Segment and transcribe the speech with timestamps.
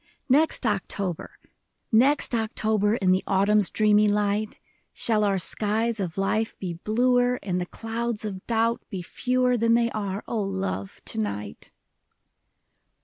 [0.29, 1.37] Next October,
[1.91, 4.57] Next October, In the autumn's dreamy light.
[4.93, 9.75] Shall our skies of life be bluer, And the clouds of doubt be fewer Than
[9.75, 11.69] they are, O love, to night